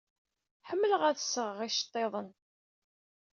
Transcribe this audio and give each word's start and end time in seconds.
Ḥemmleɣ 0.69 1.01
ad 1.05 1.15
d-sɣeɣ 1.17 1.59
iceḍḍiḍen. 1.67 2.29